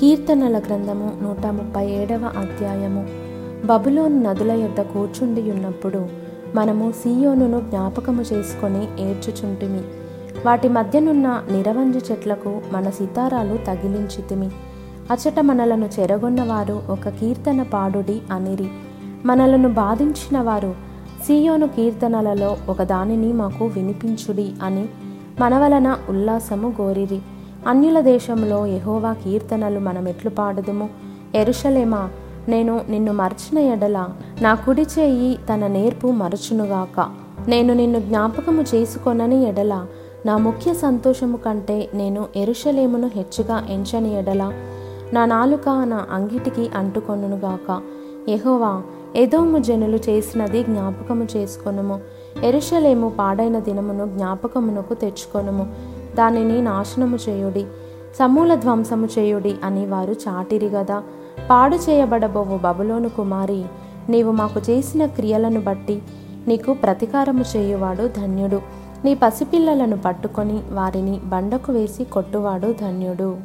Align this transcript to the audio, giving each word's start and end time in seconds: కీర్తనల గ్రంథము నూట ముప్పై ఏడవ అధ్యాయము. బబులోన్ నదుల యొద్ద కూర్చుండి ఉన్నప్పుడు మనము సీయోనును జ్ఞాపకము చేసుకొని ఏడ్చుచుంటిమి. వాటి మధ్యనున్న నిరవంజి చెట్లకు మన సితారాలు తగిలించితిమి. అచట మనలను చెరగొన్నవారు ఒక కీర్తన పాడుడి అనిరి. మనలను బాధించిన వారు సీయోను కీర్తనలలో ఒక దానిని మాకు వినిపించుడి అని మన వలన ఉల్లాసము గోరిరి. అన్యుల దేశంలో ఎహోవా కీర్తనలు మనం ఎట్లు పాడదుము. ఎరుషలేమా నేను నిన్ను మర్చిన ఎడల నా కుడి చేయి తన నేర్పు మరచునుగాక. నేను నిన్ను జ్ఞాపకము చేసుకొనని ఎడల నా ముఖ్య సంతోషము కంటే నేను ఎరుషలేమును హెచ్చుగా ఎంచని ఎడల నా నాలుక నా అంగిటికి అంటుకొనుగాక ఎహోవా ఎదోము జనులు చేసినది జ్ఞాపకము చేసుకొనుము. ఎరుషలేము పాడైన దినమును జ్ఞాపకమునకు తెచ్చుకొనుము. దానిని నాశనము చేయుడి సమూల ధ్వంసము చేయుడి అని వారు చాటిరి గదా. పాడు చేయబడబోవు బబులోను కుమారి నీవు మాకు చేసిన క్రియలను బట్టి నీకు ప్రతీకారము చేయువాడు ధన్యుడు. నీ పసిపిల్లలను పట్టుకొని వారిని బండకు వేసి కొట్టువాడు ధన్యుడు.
కీర్తనల 0.00 0.58
గ్రంథము 0.58 1.12
నూట 1.22 1.46
ముప్పై 1.46 1.86
ఏడవ 1.86 2.32
అధ్యాయము. 2.36 3.06
బబులోన్ 3.66 4.24
నదుల 4.24 4.52
యొద్ద 4.52 4.80
కూర్చుండి 4.80 5.50
ఉన్నప్పుడు 5.50 6.06
మనము 6.54 6.92
సీయోనును 6.92 7.60
జ్ఞాపకము 7.60 8.22
చేసుకొని 8.22 9.02
ఏడ్చుచుంటిమి. 9.02 9.80
వాటి 10.46 10.68
మధ్యనున్న 10.68 11.42
నిరవంజి 11.52 11.98
చెట్లకు 11.98 12.60
మన 12.72 12.90
సితారాలు 12.90 13.56
తగిలించితిమి. 13.56 14.50
అచట 15.10 15.40
మనలను 15.40 15.88
చెరగొన్నవారు 16.00 16.82
ఒక 16.90 17.08
కీర్తన 17.08 17.62
పాడుడి 17.62 18.22
అనిరి. 18.32 18.68
మనలను 19.24 19.68
బాధించిన 19.68 20.40
వారు 20.40 20.74
సీయోను 21.26 21.66
కీర్తనలలో 21.66 22.56
ఒక 22.68 22.82
దానిని 22.82 23.32
మాకు 23.32 23.64
వినిపించుడి 23.64 24.52
అని 24.62 24.88
మన 25.40 25.58
వలన 25.58 25.96
ఉల్లాసము 26.08 26.74
గోరిరి. 26.80 27.20
అన్యుల 27.68 28.00
దేశంలో 28.00 28.66
ఎహోవా 28.66 29.12
కీర్తనలు 29.12 29.80
మనం 29.80 30.08
ఎట్లు 30.08 30.30
పాడదుము. 30.30 30.88
ఎరుషలేమా 31.34 32.08
నేను 32.48 32.80
నిన్ను 32.88 33.12
మర్చిన 33.12 33.58
ఎడల 33.58 34.08
నా 34.40 34.54
కుడి 34.54 34.82
చేయి 34.82 35.38
తన 35.52 35.66
నేర్పు 35.66 36.06
మరచునుగాక. 36.06 37.06
నేను 37.48 37.74
నిన్ను 37.74 37.98
జ్ఞాపకము 37.98 38.64
చేసుకొనని 38.74 39.48
ఎడల 39.48 39.86
నా 40.26 40.36
ముఖ్య 40.36 40.74
సంతోషము 40.74 41.36
కంటే 41.36 41.88
నేను 41.94 42.26
ఎరుషలేమును 42.36 43.10
హెచ్చుగా 43.14 43.66
ఎంచని 43.70 44.18
ఎడల 44.18 44.52
నా 45.12 45.24
నాలుక 45.24 45.68
నా 45.68 46.06
అంగిటికి 46.12 46.70
అంటుకొనుగాక 46.76 47.80
ఎహోవా 48.28 48.82
ఎదోము 49.16 49.58
జనులు 49.58 49.96
చేసినది 49.96 50.62
జ్ఞాపకము 50.62 51.26
చేసుకొనుము. 51.36 52.00
ఎరుషలేము 52.44 53.12
పాడైన 53.18 53.58
దినమును 53.58 54.06
జ్ఞాపకమునకు 54.06 54.94
తెచ్చుకొనుము. 54.94 55.66
దానిని 56.16 56.62
నాశనము 56.62 57.18
చేయుడి 57.28 57.66
సమూల 58.18 58.54
ధ్వంసము 58.54 59.08
చేయుడి 59.18 59.54
అని 59.64 59.86
వారు 59.86 60.12
చాటిరి 60.12 60.66
గదా. 60.66 61.02
పాడు 61.50 61.76
చేయబడబోవు 61.76 62.58
బబులోను 62.58 63.08
కుమారి 63.08 63.64
నీవు 64.08 64.32
మాకు 64.32 64.60
చేసిన 64.70 65.06
క్రియలను 65.06 65.60
బట్టి 65.60 66.02
నీకు 66.48 66.72
ప్రతీకారము 66.72 67.44
చేయువాడు 67.56 68.08
ధన్యుడు. 68.08 68.62
నీ 69.04 69.14
పసిపిల్లలను 69.14 69.96
పట్టుకొని 69.96 70.62
వారిని 70.70 71.20
బండకు 71.24 71.72
వేసి 71.72 72.04
కొట్టువాడు 72.04 72.74
ధన్యుడు. 72.80 73.36